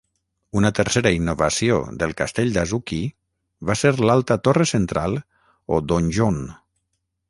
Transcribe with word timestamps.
Una 0.61 0.69
tercera 0.79 1.11
innovació 1.17 1.77
del 2.03 2.15
castell 2.23 2.55
d'Azuchi 2.57 2.99
va 3.71 3.79
ser 3.85 3.95
l'alta 4.09 4.41
torre 4.49 4.71
central 4.77 5.23
o 5.77 5.85
"donjon". 5.93 6.47